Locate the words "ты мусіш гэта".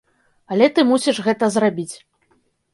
0.77-1.53